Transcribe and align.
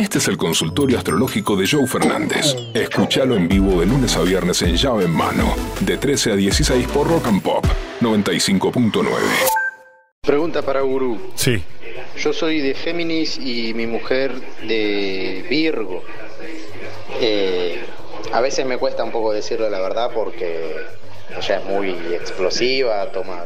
Este 0.00 0.16
es 0.16 0.28
el 0.28 0.38
consultorio 0.38 0.96
astrológico 0.96 1.56
de 1.56 1.68
Joe 1.70 1.86
Fernández. 1.86 2.56
Escúchalo 2.72 3.36
en 3.36 3.46
vivo 3.46 3.80
de 3.80 3.84
lunes 3.84 4.16
a 4.16 4.22
viernes 4.22 4.62
en 4.62 4.74
llave 4.74 5.04
en 5.04 5.10
mano, 5.10 5.54
de 5.80 5.98
13 5.98 6.32
a 6.32 6.36
16 6.36 6.88
por 6.88 7.06
Rock 7.06 7.26
and 7.26 7.42
Pop 7.42 7.66
95.9. 8.00 9.04
Pregunta 10.22 10.62
para 10.62 10.80
Gurú. 10.80 11.20
Sí. 11.34 11.62
Yo 12.16 12.32
soy 12.32 12.62
de 12.62 12.72
Géminis 12.72 13.36
y 13.36 13.74
mi 13.74 13.86
mujer 13.86 14.32
de 14.66 15.44
Virgo. 15.50 16.02
Eh, 17.20 17.80
a 18.32 18.40
veces 18.40 18.64
me 18.64 18.78
cuesta 18.78 19.04
un 19.04 19.12
poco 19.12 19.34
decirle 19.34 19.68
la 19.68 19.80
verdad 19.80 20.12
porque 20.14 20.76
ella 21.38 21.58
es 21.58 21.64
muy 21.66 21.90
explosiva, 22.14 23.12
toma 23.12 23.44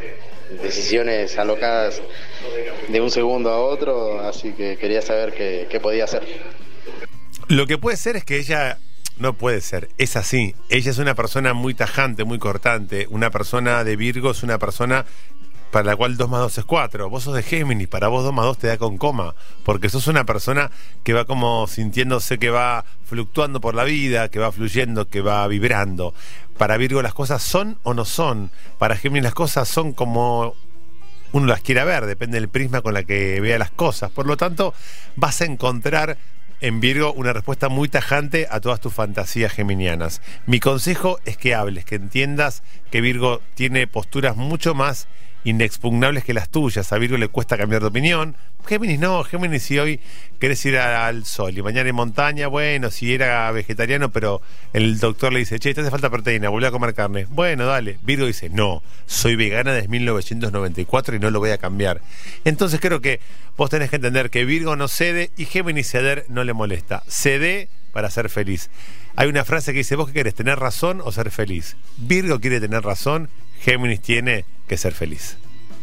decisiones 0.62 1.36
alocadas 1.36 2.00
de 2.88 3.00
un 3.00 3.10
segundo 3.10 3.50
a 3.50 3.58
otro, 3.58 4.20
así 4.20 4.52
que 4.52 4.76
quería 4.76 5.02
saber 5.02 5.34
qué, 5.34 5.80
podía 5.80 6.04
hacer. 6.04 6.26
Lo 7.48 7.66
que 7.66 7.78
puede 7.78 7.96
ser 7.96 8.16
es 8.16 8.24
que 8.24 8.38
ella 8.38 8.78
no 9.18 9.34
puede 9.34 9.60
ser, 9.60 9.88
es 9.98 10.16
así. 10.16 10.54
Ella 10.70 10.90
es 10.90 10.98
una 10.98 11.14
persona 11.14 11.54
muy 11.54 11.74
tajante, 11.74 12.24
muy 12.24 12.38
cortante. 12.38 13.06
Una 13.10 13.30
persona 13.30 13.84
de 13.84 13.96
Virgo 13.96 14.30
es 14.30 14.42
una 14.42 14.58
persona 14.58 15.04
para 15.70 15.86
la 15.86 15.96
cual 15.96 16.16
2 16.16 16.30
más 16.30 16.40
2 16.40 16.58
es 16.58 16.64
4. 16.64 17.10
Vos 17.10 17.24
sos 17.24 17.34
de 17.34 17.42
Géminis, 17.42 17.88
para 17.88 18.08
vos 18.08 18.22
2 18.22 18.32
más 18.32 18.44
2 18.44 18.58
te 18.58 18.66
da 18.68 18.78
con 18.78 18.96
coma, 18.96 19.34
porque 19.64 19.88
sos 19.88 20.06
una 20.06 20.24
persona 20.24 20.70
que 21.02 21.12
va 21.12 21.24
como 21.24 21.66
sintiéndose 21.66 22.38
que 22.38 22.50
va 22.50 22.84
fluctuando 23.04 23.60
por 23.60 23.74
la 23.74 23.82
vida, 23.82 24.28
que 24.28 24.38
va 24.38 24.52
fluyendo, 24.52 25.08
que 25.08 25.20
va 25.20 25.46
vibrando. 25.48 26.14
Para 26.58 26.76
Virgo 26.76 27.02
las 27.02 27.12
cosas 27.12 27.42
son 27.42 27.78
o 27.82 27.92
no 27.92 28.04
son. 28.04 28.52
Para 28.78 28.96
Géminis 28.96 29.24
las 29.24 29.34
cosas 29.34 29.68
son 29.68 29.92
como 29.92 30.54
uno 31.34 31.46
las 31.46 31.62
quiera 31.62 31.84
ver, 31.84 32.06
depende 32.06 32.38
del 32.38 32.48
prisma 32.48 32.80
con 32.80 32.94
la 32.94 33.02
que 33.02 33.40
vea 33.40 33.58
las 33.58 33.72
cosas. 33.72 34.12
Por 34.12 34.26
lo 34.26 34.36
tanto, 34.36 34.72
vas 35.16 35.40
a 35.40 35.44
encontrar 35.44 36.16
en 36.60 36.78
Virgo 36.78 37.12
una 37.12 37.32
respuesta 37.32 37.68
muy 37.68 37.88
tajante 37.88 38.46
a 38.48 38.60
todas 38.60 38.78
tus 38.78 38.94
fantasías 38.94 39.52
geminianas. 39.52 40.22
Mi 40.46 40.60
consejo 40.60 41.18
es 41.24 41.36
que 41.36 41.56
hables, 41.56 41.84
que 41.84 41.96
entiendas 41.96 42.62
que 42.92 43.00
Virgo 43.00 43.42
tiene 43.54 43.88
posturas 43.88 44.36
mucho 44.36 44.76
más 44.76 45.08
inexpugnables 45.44 46.24
que 46.24 46.34
las 46.34 46.48
tuyas. 46.48 46.92
A 46.92 46.98
Virgo 46.98 47.16
le 47.16 47.28
cuesta 47.28 47.56
cambiar 47.56 47.82
de 47.82 47.88
opinión. 47.88 48.36
Géminis 48.66 48.98
no, 48.98 49.22
Géminis 49.24 49.62
si 49.62 49.78
hoy 49.78 50.00
querés 50.38 50.64
ir 50.64 50.78
al 50.78 51.26
sol 51.26 51.56
y 51.56 51.62
mañana 51.62 51.88
en 51.88 51.94
montaña, 51.94 52.48
bueno, 52.48 52.90
si 52.90 53.12
era 53.12 53.50
vegetariano, 53.52 54.10
pero 54.10 54.40
el 54.72 54.98
doctor 54.98 55.32
le 55.32 55.40
dice, 55.40 55.58
che, 55.58 55.74
te 55.74 55.82
hace 55.82 55.90
falta 55.90 56.08
proteína, 56.08 56.48
vuelve 56.48 56.68
a 56.68 56.70
comer 56.70 56.94
carne. 56.94 57.26
Bueno, 57.28 57.66
dale. 57.66 57.98
Virgo 58.02 58.26
dice, 58.26 58.48
no, 58.48 58.82
soy 59.06 59.36
vegana 59.36 59.72
desde 59.72 59.88
1994 59.88 61.16
y 61.16 61.18
no 61.18 61.30
lo 61.30 61.40
voy 61.40 61.50
a 61.50 61.58
cambiar. 61.58 62.00
Entonces 62.44 62.80
creo 62.80 63.00
que 63.00 63.20
vos 63.56 63.68
tenés 63.68 63.90
que 63.90 63.96
entender 63.96 64.30
que 64.30 64.44
Virgo 64.44 64.76
no 64.76 64.88
cede 64.88 65.30
y 65.36 65.44
Géminis 65.44 65.90
ceder 65.90 66.24
no 66.28 66.42
le 66.42 66.54
molesta. 66.54 67.02
Cede 67.06 67.68
para 67.92 68.10
ser 68.10 68.28
feliz. 68.30 68.70
Hay 69.14 69.28
una 69.28 69.44
frase 69.44 69.72
que 69.72 69.78
dice, 69.78 69.94
vos 69.94 70.08
qué 70.08 70.14
querés, 70.14 70.34
tener 70.34 70.58
razón 70.58 71.00
o 71.04 71.12
ser 71.12 71.30
feliz. 71.30 71.76
Virgo 71.98 72.40
quiere 72.40 72.60
tener 72.60 72.82
razón, 72.82 73.28
Géminis 73.60 74.00
tiene 74.00 74.44
que 74.66 74.76
ser 74.76 74.92
feliz. 74.92 75.36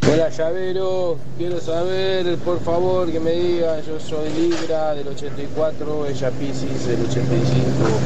Hola 0.07 0.29
llavero, 0.29 1.19
quiero 1.37 1.59
saber 1.59 2.37
por 2.39 2.59
favor 2.63 3.11
que 3.11 3.19
me 3.19 3.31
diga, 3.31 3.81
yo 3.81 3.99
soy 3.99 4.29
Libra 4.29 4.95
del 4.95 5.07
84, 5.07 6.07
ella 6.07 6.31
Pisces 6.31 6.87
del 6.87 7.02
85. 7.02 7.99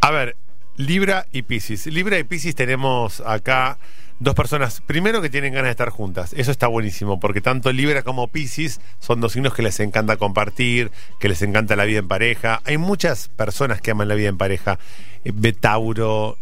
A 0.00 0.10
ver, 0.10 0.36
Libra 0.76 1.26
y 1.30 1.42
Pisces. 1.42 1.86
Libra 1.86 2.18
y 2.18 2.24
Pisces 2.24 2.56
tenemos 2.56 3.22
acá 3.24 3.78
dos 4.18 4.34
personas, 4.34 4.80
primero 4.80 5.22
que 5.22 5.30
tienen 5.30 5.52
ganas 5.52 5.68
de 5.68 5.72
estar 5.72 5.90
juntas. 5.90 6.32
Eso 6.36 6.50
está 6.50 6.66
buenísimo, 6.66 7.20
porque 7.20 7.40
tanto 7.40 7.72
Libra 7.72 8.02
como 8.02 8.28
Pisces 8.28 8.80
son 8.98 9.20
dos 9.20 9.32
signos 9.32 9.54
que 9.54 9.62
les 9.62 9.78
encanta 9.80 10.16
compartir, 10.16 10.90
que 11.20 11.28
les 11.28 11.40
encanta 11.42 11.76
la 11.76 11.84
vida 11.84 12.00
en 12.00 12.08
pareja. 12.08 12.60
Hay 12.64 12.78
muchas 12.78 13.28
personas 13.28 13.80
que 13.80 13.92
aman 13.92 14.08
la 14.08 14.14
vida 14.16 14.28
en 14.28 14.38
pareja. 14.38 14.78
Eh, 15.24 15.32
Betauro, 15.32 16.36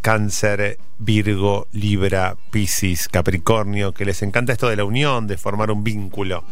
Cáncer, 0.00 0.78
Virgo, 0.98 1.66
Libra, 1.72 2.36
Piscis, 2.50 3.08
Capricornio, 3.08 3.92
que 3.92 4.04
les 4.04 4.22
encanta 4.22 4.52
esto 4.52 4.68
de 4.68 4.76
la 4.76 4.84
unión, 4.84 5.26
de 5.26 5.38
formar 5.38 5.70
un 5.70 5.84
vínculo. 5.84 6.44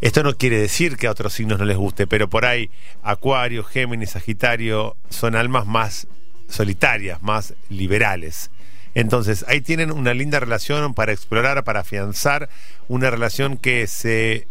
Esto 0.00 0.22
no 0.22 0.36
quiere 0.36 0.58
decir 0.58 0.96
que 0.96 1.06
a 1.06 1.10
otros 1.10 1.32
signos 1.32 1.58
no 1.58 1.64
les 1.64 1.76
guste, 1.76 2.06
pero 2.06 2.28
por 2.28 2.44
ahí 2.44 2.70
Acuario, 3.02 3.64
Géminis, 3.64 4.10
Sagitario 4.10 4.96
son 5.08 5.36
almas 5.36 5.66
más 5.66 6.06
solitarias, 6.48 7.22
más 7.22 7.54
liberales. 7.68 8.50
Entonces, 8.94 9.44
ahí 9.48 9.60
tienen 9.60 9.90
una 9.92 10.14
linda 10.14 10.40
relación 10.40 10.94
para 10.94 11.12
explorar, 11.12 11.62
para 11.64 11.80
afianzar 11.80 12.48
una 12.88 13.10
relación 13.10 13.56
que 13.56 13.86
se 13.86 14.46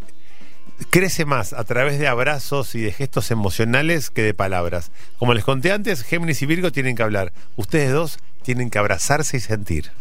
crece 0.89 1.25
más 1.25 1.53
a 1.53 1.63
través 1.63 1.99
de 1.99 2.07
abrazos 2.07 2.75
y 2.75 2.81
de 2.81 2.91
gestos 2.91 3.31
emocionales 3.31 4.09
que 4.09 4.23
de 4.23 4.33
palabras. 4.33 4.91
Como 5.17 5.33
les 5.33 5.43
conté 5.43 5.71
antes, 5.71 6.03
Géminis 6.03 6.41
y 6.41 6.45
Virgo 6.45 6.71
tienen 6.71 6.95
que 6.95 7.03
hablar. 7.03 7.31
Ustedes 7.55 7.91
dos 7.91 8.19
tienen 8.43 8.69
que 8.69 8.79
abrazarse 8.79 9.37
y 9.37 9.39
sentir. 9.39 9.91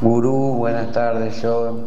Gurú, 0.00 0.54
buenas 0.56 0.92
tardes, 0.92 1.40
yo. 1.42 1.86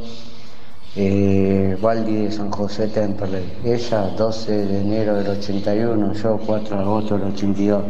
Eh, 0.95 1.77
Valdi 1.79 2.23
de 2.23 2.31
San 2.31 2.49
José 2.49 2.87
Temperley. 2.87 3.59
Ella 3.63 4.01
12 4.17 4.51
de 4.51 4.81
enero 4.81 5.15
del 5.15 5.27
81, 5.27 6.13
yo 6.13 6.39
4 6.45 6.75
de 6.75 6.81
agosto 6.81 7.17
del 7.17 7.33
82. 7.33 7.83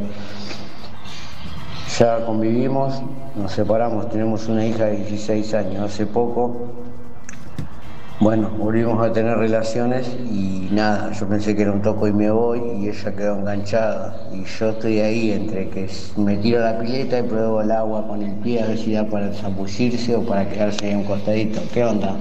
Ya 1.99 2.25
convivimos, 2.25 3.01
nos 3.35 3.53
separamos, 3.53 4.09
tenemos 4.09 4.47
una 4.47 4.65
hija 4.65 4.85
de 4.85 4.97
16 4.97 5.53
años. 5.53 5.83
Hace 5.83 6.05
poco 6.05 6.73
bueno, 8.19 8.49
volvimos 8.49 8.99
a 9.07 9.13
tener 9.13 9.37
relaciones 9.37 10.07
y 10.25 10.69
nada, 10.71 11.11
yo 11.11 11.27
pensé 11.27 11.55
que 11.55 11.61
era 11.61 11.71
un 11.71 11.83
toco 11.83 12.07
y 12.07 12.13
me 12.13 12.31
voy 12.31 12.59
y 12.81 12.89
ella 12.89 13.15
quedó 13.15 13.37
enganchada. 13.37 14.27
Y 14.33 14.43
yo 14.43 14.69
estoy 14.69 14.99
ahí 14.99 15.31
entre 15.31 15.69
que 15.69 15.87
me 16.17 16.37
tiro 16.37 16.59
la 16.59 16.79
pileta 16.79 17.19
y 17.19 17.23
pruebo 17.23 17.61
el 17.61 17.71
agua 17.71 18.07
con 18.07 18.23
el 18.23 18.33
pie 18.37 18.63
a 18.63 18.67
ver 18.67 18.77
si 18.77 18.93
da 18.93 19.05
para 19.05 19.31
zambullirse 19.33 20.15
o 20.15 20.25
para 20.25 20.49
quedarse 20.49 20.87
ahí 20.87 20.95
un 20.95 21.03
costadito. 21.03 21.61
¿Qué 21.71 21.83
onda? 21.83 22.15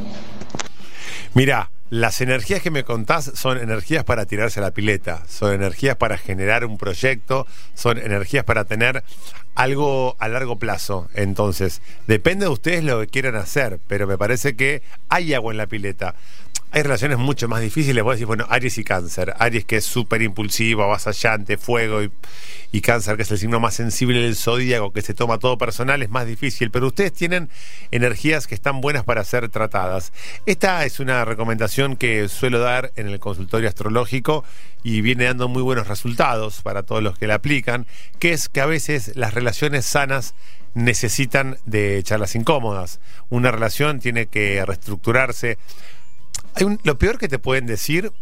Mira, 1.32 1.70
las 1.90 2.20
energías 2.20 2.62
que 2.62 2.70
me 2.70 2.84
contás 2.84 3.30
son 3.34 3.58
energías 3.58 4.04
para 4.04 4.26
tirarse 4.26 4.60
a 4.60 4.62
la 4.62 4.72
pileta, 4.72 5.22
son 5.28 5.52
energías 5.52 5.96
para 5.96 6.18
generar 6.18 6.64
un 6.64 6.78
proyecto, 6.78 7.46
son 7.74 7.98
energías 7.98 8.44
para 8.44 8.64
tener 8.64 9.04
algo 9.54 10.16
a 10.18 10.28
largo 10.28 10.56
plazo. 10.58 11.08
Entonces, 11.14 11.80
depende 12.06 12.46
de 12.46 12.52
ustedes 12.52 12.84
lo 12.84 13.00
que 13.00 13.06
quieran 13.06 13.36
hacer, 13.36 13.80
pero 13.86 14.06
me 14.06 14.18
parece 14.18 14.56
que 14.56 14.82
hay 15.08 15.34
agua 15.34 15.52
en 15.52 15.58
la 15.58 15.66
pileta 15.66 16.14
hay 16.72 16.82
relaciones 16.82 17.18
mucho 17.18 17.48
más 17.48 17.60
difíciles. 17.60 18.02
Vos 18.02 18.14
decís, 18.14 18.26
bueno, 18.26 18.46
Aries 18.50 18.78
y 18.78 18.84
Cáncer. 18.84 19.34
Aries 19.38 19.64
que 19.64 19.76
es 19.76 19.84
súper 19.84 20.22
impulsivo, 20.22 20.82
avasallante, 20.82 21.56
fuego, 21.56 22.02
y, 22.02 22.10
y, 22.72 22.80
Cáncer 22.80 23.16
que 23.16 23.22
es 23.22 23.30
el 23.30 23.38
signo 23.38 23.60
más 23.60 23.74
sensible 23.74 24.20
del 24.20 24.36
zodíaco, 24.36 24.92
que 24.92 25.00
se 25.02 25.14
toma 25.14 25.38
todo 25.38 25.56
personal, 25.56 26.02
es 26.02 26.10
más 26.10 26.26
difícil. 26.26 26.70
Pero 26.70 26.88
ustedes 26.88 27.12
tienen 27.12 27.48
energías 27.90 28.46
que 28.46 28.54
están 28.54 28.80
buenas 28.80 29.04
para 29.04 29.24
ser 29.24 29.48
tratadas. 29.48 30.12
Esta 30.44 30.84
es 30.84 31.00
una 31.00 31.24
recomendación 31.24 31.96
que 31.96 32.28
suelo 32.28 32.58
dar 32.58 32.92
en 32.96 33.08
el 33.08 33.20
consultorio 33.20 33.68
astrológico 33.68 34.44
y 34.82 35.00
viene 35.00 35.24
dando 35.24 35.48
muy 35.48 35.62
buenos 35.62 35.88
resultados 35.88 36.62
para 36.62 36.82
todos 36.82 37.02
los 37.02 37.18
que 37.18 37.26
la 37.26 37.34
aplican, 37.34 37.86
que 38.18 38.32
es 38.32 38.48
que 38.48 38.60
a 38.60 38.66
veces 38.66 39.12
las 39.16 39.34
relaciones 39.34 39.86
sanas 39.86 40.34
necesitan 40.74 41.56
de 41.64 42.02
charlas 42.02 42.34
incómodas. 42.34 43.00
Una 43.30 43.50
relación 43.50 43.98
tiene 43.98 44.26
que 44.26 44.62
reestructurarse 44.64 45.58
lo 46.82 46.98
peor 46.98 47.18
que 47.18 47.28
te 47.28 47.38
pueden 47.38 47.66
decir 47.66 48.12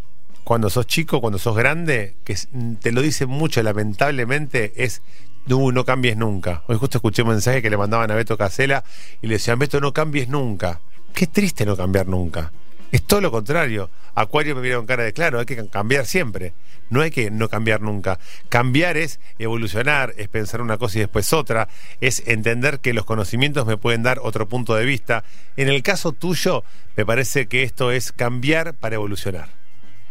cuando 0.45 0.69
sos 0.71 0.87
chico, 0.87 1.21
cuando 1.21 1.39
sos 1.39 1.57
grande, 1.57 2.17
que 2.25 2.37
te 2.81 2.93
lo 2.93 3.01
dicen 3.01 3.29
mucho 3.29 3.63
lamentablemente, 3.63 4.73
es 4.77 5.03
no, 5.47 5.73
no 5.73 5.85
cambies 5.85 6.17
nunca. 6.17 6.63
Hoy 6.69 6.77
justo 6.77 6.99
escuché 6.99 7.23
un 7.23 7.29
mensaje 7.29 7.63
que 7.63 7.71
le 7.71 7.77
mandaban 7.77 8.11
a 8.11 8.15
Beto 8.15 8.37
Casela 8.37 8.85
y 9.23 9.27
le 9.27 9.35
decían, 9.35 9.59
Beto, 9.59 9.81
no 9.81 9.93
cambies 9.93 10.29
nunca. 10.29 10.81
Qué 11.15 11.27
triste 11.27 11.65
no 11.65 11.77
cambiar 11.77 12.09
nunca. 12.09 12.53
Es 12.95 13.03
todo 13.03 13.21
lo 13.21 13.33
contrario. 13.33 13.91
Acuario 14.15 14.55
me 14.55 14.63
mira 14.63 14.77
con 14.77 14.87
cara 14.87 15.03
de 15.03 15.13
claro, 15.13 15.41
hay 15.41 15.47
que 15.47 15.67
cambiar 15.67 16.07
siempre. 16.07 16.53
No 16.91 17.01
hay 17.01 17.11
que 17.11 17.29
no 17.33 17.49
cambiar 17.49 17.81
nunca. 17.81 18.21
Cambiar 18.49 18.97
es 18.97 19.19
evolucionar, 19.41 20.15
es 20.17 20.29
pensar 20.29 20.61
una 20.61 20.79
cosa 20.79 20.99
y 20.99 21.01
después 21.01 21.33
otra, 21.33 21.67
es 22.01 22.23
entender 22.29 22.79
que 22.79 22.95
los 22.95 23.05
conocimientos 23.05 23.67
me 23.67 23.77
pueden 23.77 24.05
dar 24.05 24.21
otro 24.23 24.49
punto 24.49 24.77
de 24.77 24.85
vista. 24.85 25.25
En 25.57 25.69
el 25.69 25.83
caso 25.83 26.13
tuyo, 26.13 26.63
me 26.97 27.05
parece 27.05 27.49
que 27.49 27.65
esto 27.65 27.91
es 27.91 28.13
cambiar 28.13 28.75
para 28.75 28.95
evolucionar. 28.95 29.49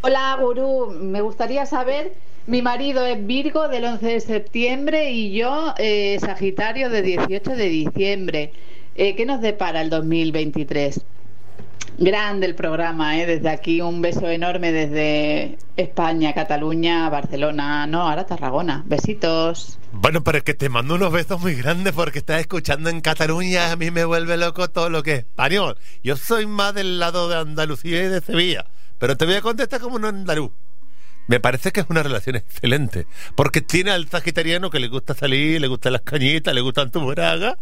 Hola, 0.01 0.35
Gurú. 0.37 0.91
Me 0.91 1.21
gustaría 1.21 1.65
saber, 1.65 2.11
mi 2.47 2.61
marido 2.61 3.05
es 3.05 3.25
Virgo 3.25 3.69
del 3.69 3.85
11 3.85 4.05
de 4.05 4.19
septiembre 4.19 5.11
y 5.11 5.31
yo 5.31 5.73
eh, 5.77 6.17
Sagitario 6.19 6.89
de 6.89 7.01
18 7.01 7.51
de 7.51 7.69
diciembre. 7.69 8.51
Eh, 8.95 9.15
¿Qué 9.15 9.25
nos 9.25 9.39
depara 9.39 9.79
el 9.79 9.89
2023? 9.89 10.99
Grande 11.97 12.47
el 12.47 12.55
programa, 12.55 13.19
¿eh? 13.19 13.25
desde 13.25 13.49
aquí 13.49 13.81
un 13.81 14.01
beso 14.01 14.27
enorme 14.29 14.71
desde 14.71 15.57
España, 15.77 16.33
Cataluña, 16.33 17.09
Barcelona, 17.09 17.87
no, 17.87 18.09
ahora 18.09 18.25
Tarragona. 18.25 18.83
Besitos. 18.85 19.79
Bueno, 19.91 20.23
pero 20.23 20.39
es 20.39 20.43
que 20.43 20.53
te 20.53 20.69
mando 20.69 20.95
unos 20.95 21.11
besos 21.11 21.39
muy 21.39 21.55
grandes 21.55 21.93
porque 21.93 22.19
estás 22.19 22.41
escuchando 22.41 22.89
en 22.89 23.01
Cataluña, 23.01 23.71
a 23.71 23.75
mí 23.75 23.91
me 23.91 24.05
vuelve 24.05 24.37
loco 24.37 24.69
todo 24.69 24.89
lo 24.89 25.03
que 25.03 25.13
es 25.13 25.19
español. 25.19 25.77
Yo 26.03 26.17
soy 26.17 26.47
más 26.47 26.73
del 26.73 26.99
lado 26.99 27.29
de 27.29 27.37
Andalucía 27.37 28.03
y 28.03 28.07
de 28.07 28.21
Sevilla 28.21 28.65
pero 29.03 29.17
te 29.17 29.25
voy 29.25 29.35
a 29.35 29.41
contestar 29.41 29.81
como 29.81 29.97
un 29.97 30.05
andaluz. 30.05 30.53
Me 31.27 31.41
parece 31.41 31.73
que 31.73 31.81
es 31.81 31.85
una 31.89 32.03
relación 32.03 32.37
excelente. 32.37 33.05
Porque 33.35 33.59
tiene 33.59 33.91
al 33.91 34.07
sagitariano 34.07 34.69
que 34.69 34.79
le 34.79 34.87
gusta 34.87 35.13
salir, 35.13 35.59
le 35.59 35.67
gustan 35.67 35.91
las 35.91 36.03
cañitas, 36.03 36.55
le 36.55 36.61
gustan 36.61 36.89
tu 36.89 37.05
braga. 37.05 37.57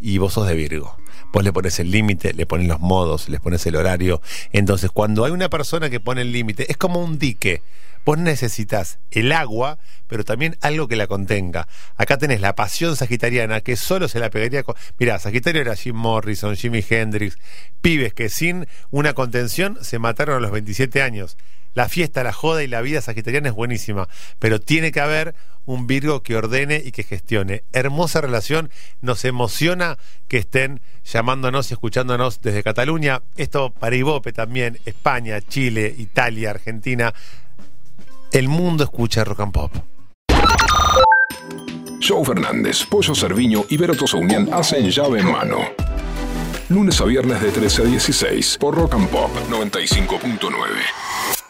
Y 0.00 0.18
vos 0.18 0.34
sos 0.34 0.46
de 0.46 0.54
Virgo. 0.54 0.96
Vos 1.32 1.42
le 1.42 1.52
pones 1.52 1.80
el 1.80 1.90
límite, 1.90 2.32
le 2.32 2.46
pones 2.46 2.68
los 2.68 2.80
modos, 2.80 3.28
le 3.28 3.40
pones 3.40 3.66
el 3.66 3.76
horario. 3.76 4.20
Entonces, 4.52 4.90
cuando 4.90 5.24
hay 5.24 5.32
una 5.32 5.48
persona 5.48 5.90
que 5.90 6.00
pone 6.00 6.22
el 6.22 6.32
límite, 6.32 6.70
es 6.70 6.76
como 6.76 7.00
un 7.00 7.18
dique. 7.18 7.62
Vos 8.04 8.18
necesitas 8.18 8.98
el 9.10 9.32
agua, 9.32 9.78
pero 10.08 10.24
también 10.24 10.56
algo 10.60 10.88
que 10.88 10.96
la 10.96 11.06
contenga. 11.06 11.66
Acá 11.96 12.18
tenés 12.18 12.40
la 12.40 12.54
pasión 12.54 12.96
sagitariana 12.96 13.62
que 13.62 13.76
solo 13.76 14.08
se 14.08 14.20
la 14.20 14.28
pegaría 14.28 14.62
con. 14.62 14.76
Mirá, 14.98 15.18
Sagitario 15.18 15.62
era 15.62 15.74
Jim 15.74 15.96
Morrison, 15.96 16.54
Jimi 16.54 16.84
Hendrix, 16.88 17.38
pibes 17.80 18.12
que 18.12 18.28
sin 18.28 18.68
una 18.90 19.14
contención 19.14 19.78
se 19.80 19.98
mataron 19.98 20.36
a 20.36 20.40
los 20.40 20.50
27 20.50 21.00
años. 21.00 21.38
La 21.72 21.88
fiesta, 21.88 22.22
la 22.22 22.32
joda 22.32 22.62
y 22.62 22.68
la 22.68 22.82
vida 22.82 23.00
sagitariana 23.00 23.48
es 23.48 23.54
buenísima, 23.54 24.08
pero 24.38 24.60
tiene 24.60 24.92
que 24.92 25.00
haber 25.00 25.34
un 25.66 25.86
Virgo 25.86 26.22
que 26.22 26.36
ordene 26.36 26.82
y 26.84 26.92
que 26.92 27.02
gestione. 27.02 27.64
Hermosa 27.72 28.20
relación, 28.20 28.70
nos 29.00 29.24
emociona 29.24 29.98
que 30.28 30.38
estén 30.38 30.80
llamándonos 31.04 31.70
y 31.70 31.74
escuchándonos 31.74 32.40
desde 32.40 32.62
Cataluña. 32.62 33.22
Esto 33.36 33.70
para 33.70 33.96
Ibope 33.96 34.32
también, 34.32 34.78
España, 34.84 35.40
Chile, 35.40 35.94
Italia, 35.96 36.50
Argentina. 36.50 37.12
El 38.32 38.48
mundo 38.48 38.84
escucha 38.84 39.24
rock 39.24 39.40
and 39.40 39.52
pop. 39.52 39.72
Joe 42.06 42.24
Fernández, 42.24 42.84
Pollo 42.84 43.14
Cerviño 43.14 43.64
y 43.68 43.76
Vero 43.78 43.94
Unión 44.14 44.52
hacen 44.52 44.90
llave 44.90 45.20
en 45.20 45.30
mano. 45.30 45.58
Lunes 46.68 47.00
a 47.00 47.04
viernes 47.04 47.40
de 47.40 47.50
13 47.50 47.82
a 47.82 47.84
16 47.84 48.58
por 48.58 48.74
Rock 48.74 48.94
and 48.94 49.08
Pop 49.08 49.30
95.9. 49.50 51.43